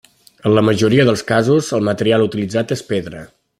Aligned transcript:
En 0.49 0.55
la 0.59 0.63
majoria 0.69 1.05
dels 1.09 1.23
casos, 1.33 1.69
el 1.79 1.85
material 1.91 2.27
utilitzat 2.29 2.77
és 2.79 2.85
pedra. 2.93 3.25